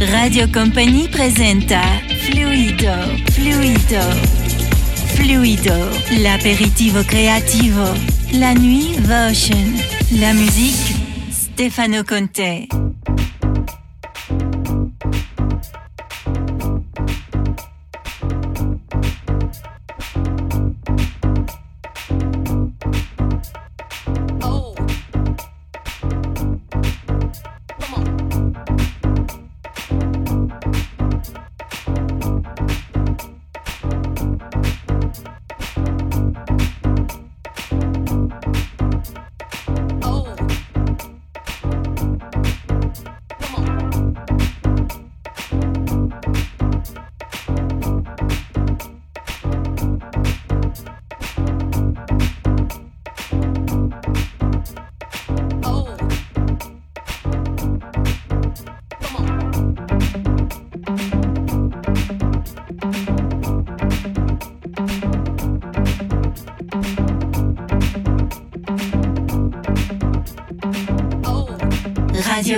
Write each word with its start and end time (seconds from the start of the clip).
Radio 0.00 0.46
Company 0.52 1.08
présente 1.08 1.72
Fluido, 2.24 2.86
Fluido, 3.32 4.00
Fluido, 5.16 5.72
l'aperitivo 6.22 7.02
creativo, 7.02 7.82
la 8.34 8.54
nuit 8.54 8.92
Votion, 9.00 9.58
la 10.20 10.34
musique 10.34 10.94
Stefano 11.32 12.04
Conte. 12.04 12.68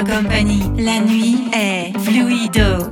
La 0.09 0.99
nuit 1.03 1.37
est 1.53 1.93
fluido. 1.99 2.91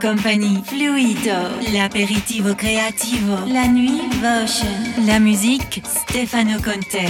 Compagnie 0.00 0.62
Fluido, 0.64 1.32
L'Aperitivo 1.72 2.54
creativo, 2.56 3.36
la 3.48 3.66
nuit, 3.66 4.00
Votion, 4.20 5.06
la 5.06 5.18
musique, 5.18 5.82
Stefano 5.86 6.58
Conte. 6.62 7.08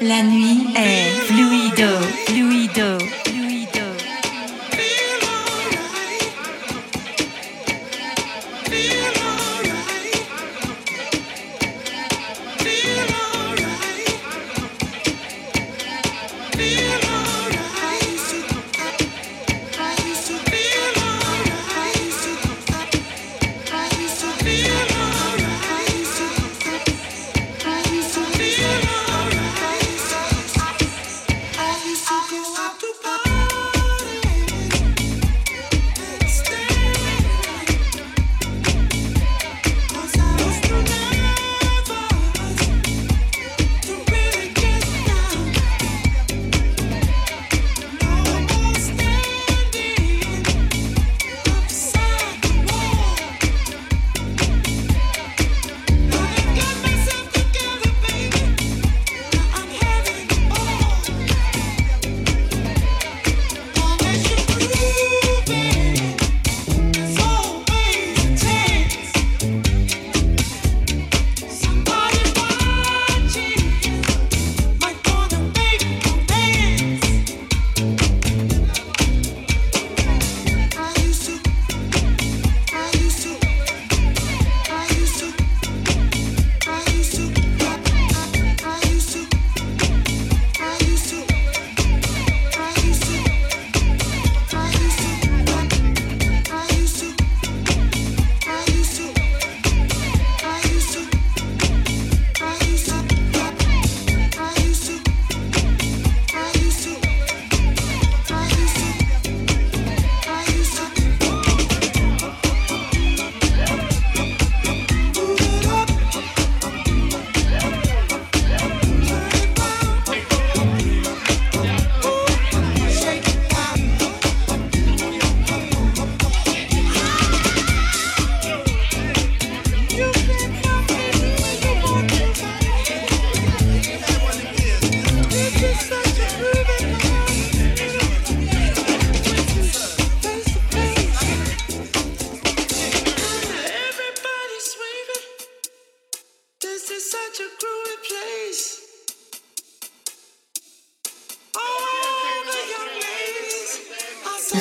La 0.00 0.22
nuit. 0.22 0.43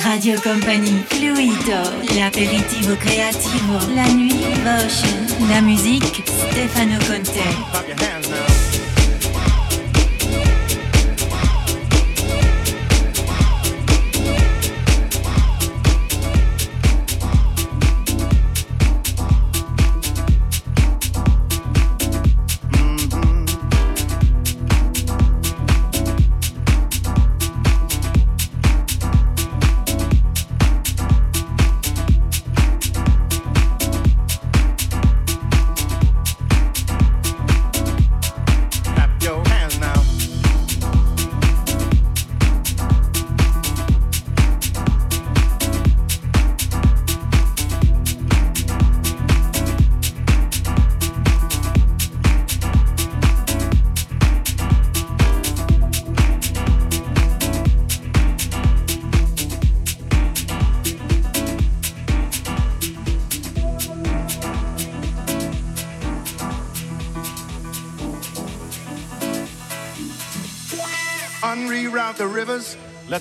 Radio 0.06 0.40
Company, 0.42 1.02
Fluido, 1.08 1.82
l'aperitivo 2.16 2.96
creativo, 2.98 3.78
la 3.96 4.06
nuit, 4.08 4.46
Bosch 4.64 5.04
la 5.50 5.62
musique, 5.62 6.24
Stefano 6.28 6.98
Conte. 7.08 8.72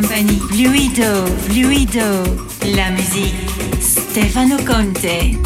Company, 0.00 0.38
Fluido, 0.50 1.26
Fluido, 1.48 2.22
la 2.76 2.88
musique, 2.92 3.34
Stefano 3.80 4.56
Conte. 4.64 5.36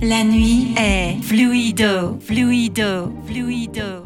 La 0.00 0.22
nuit 0.22 0.72
est 0.76 1.20
fluido, 1.22 2.16
fluido, 2.20 3.10
fluido. 3.26 4.04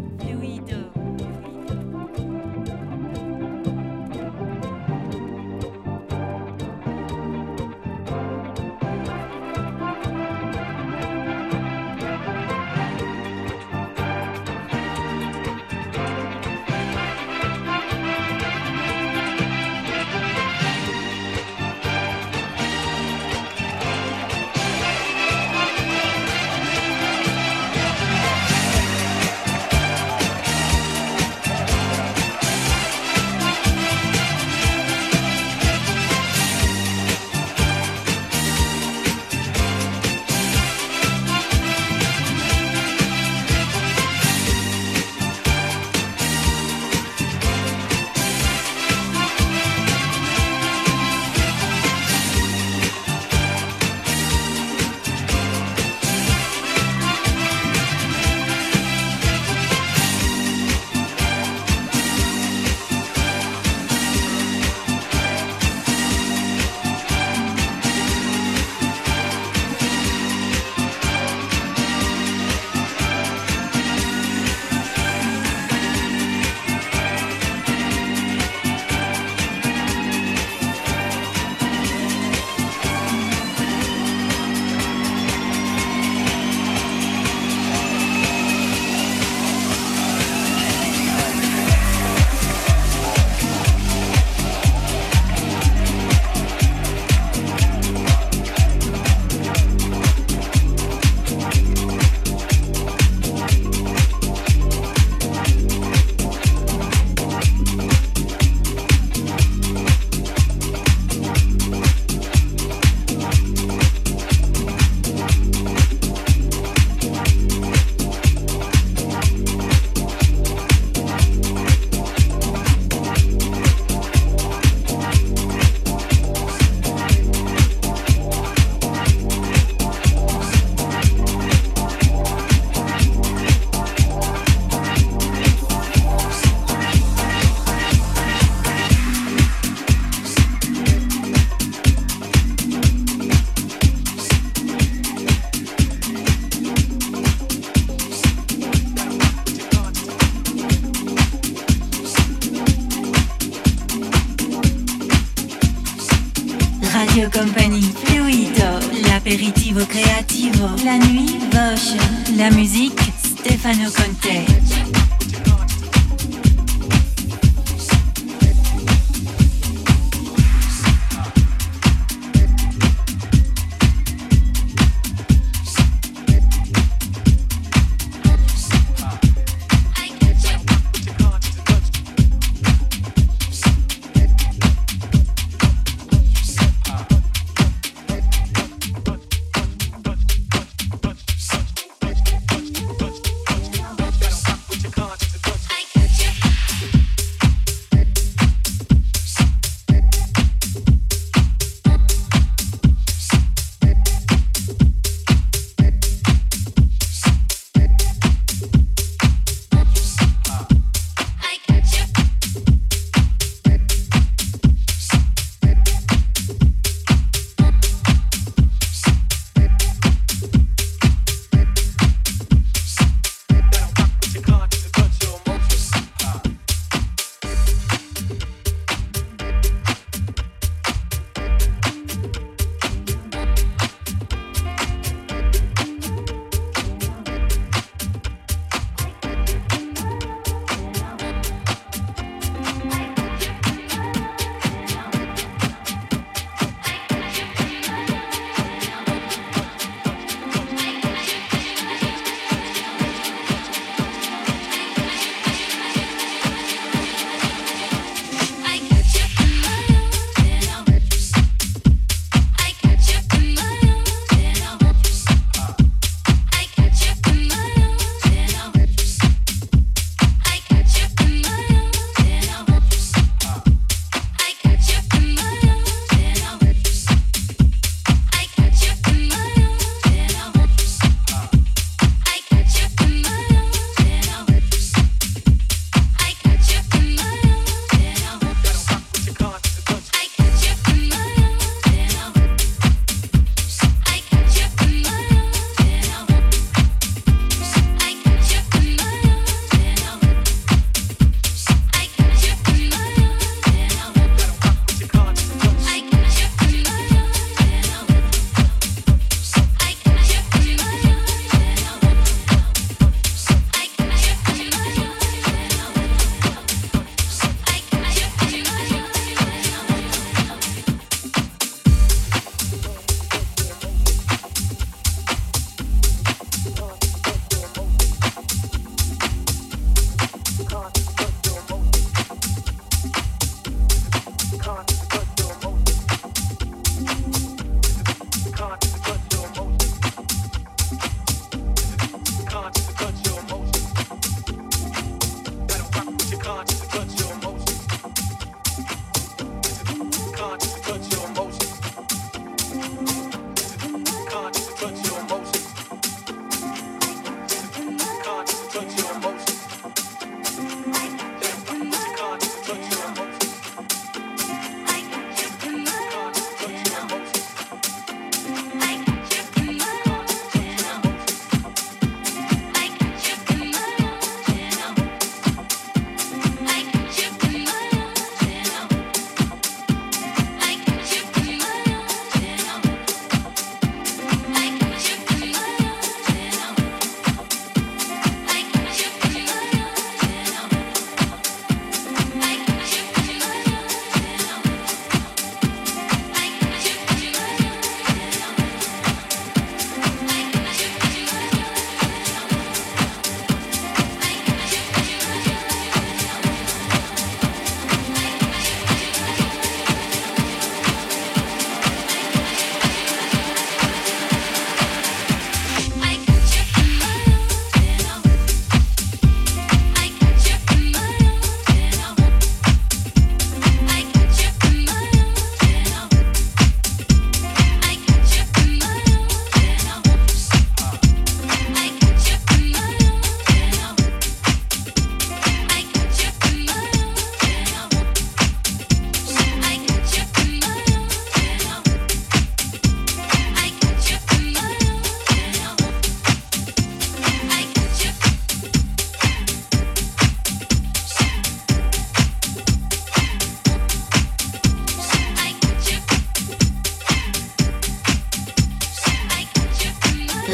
compagnie 157.35 157.91
Fluido, 158.05 158.79
l'aperitivo 159.09 159.85
creativo. 159.87 160.04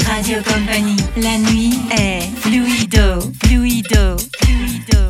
Radio 0.06 0.38
Compagnie, 0.44 0.96
La 1.16 1.36
nuit 1.38 1.78
est 1.90 2.20
fluido, 2.40 3.18
fluido, 3.42 4.16
fluido. 4.40 5.09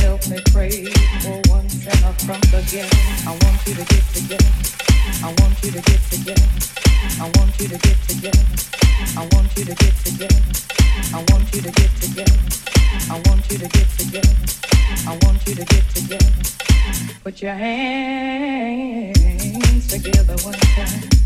help 0.00 0.24
me 0.28 0.38
pray 0.52 0.84
for 1.22 1.38
once 1.48 1.78
and 1.86 1.98
again. 2.54 2.90
I 3.26 3.30
want 3.30 3.58
you 3.66 3.74
to 3.74 3.84
get 3.84 4.02
together. 4.12 4.50
I 5.22 5.28
want 5.38 5.62
you 5.62 5.70
to 5.72 5.80
get 5.82 6.00
together. 6.10 6.46
I 7.20 7.30
want 7.36 7.60
you 7.60 7.68
to 7.68 7.78
get 7.78 7.96
together. 8.08 8.44
I 9.16 9.28
want 9.32 9.56
you 9.58 9.64
to 9.64 9.74
get 9.74 9.94
together. 10.04 10.42
I 11.12 11.24
want 11.30 11.54
you 11.54 11.62
to 11.62 11.70
get 11.70 11.90
together. 12.00 12.36
I 13.10 13.20
want 13.26 13.52
you 15.46 15.54
to 15.54 15.64
get 15.64 15.94
together. 15.94 16.34
Put 17.22 17.42
your 17.42 17.54
hands 17.54 19.86
together 19.88 20.36
one 20.44 20.54
time. 20.58 21.25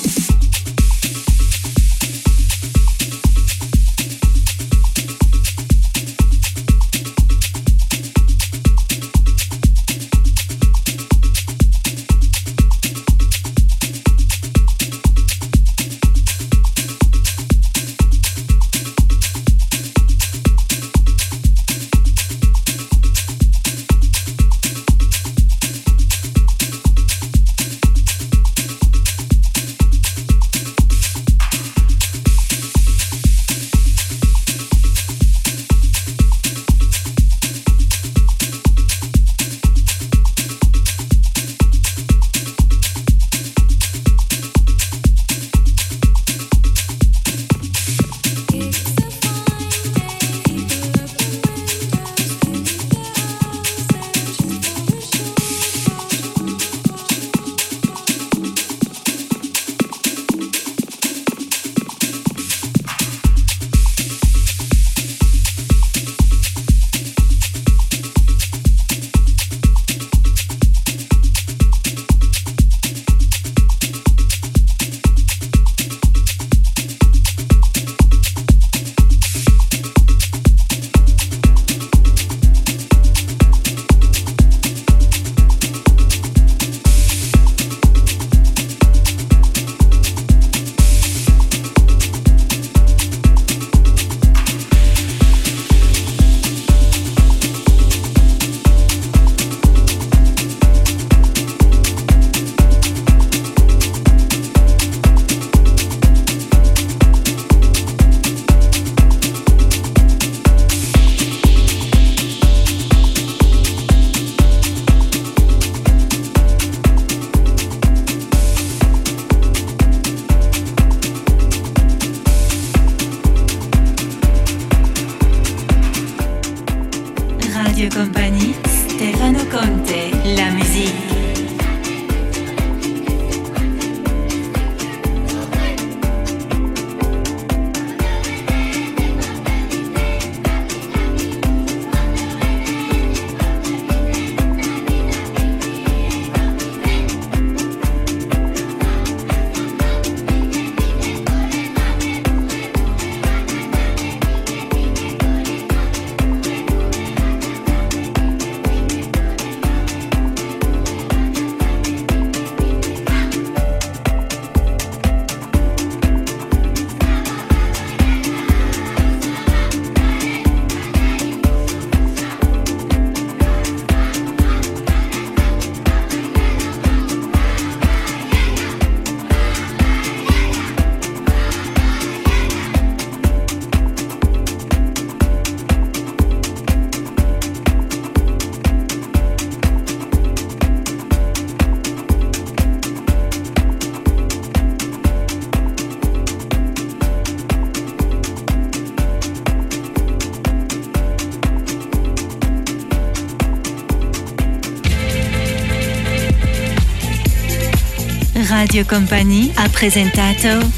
Radio 208.73 208.85
Compagnie 208.85 209.51
a 209.57 209.67
présenté 209.67 210.21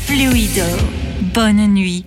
Fluido. 0.08 0.66
Bonne 1.36 1.72
nuit. 1.76 2.06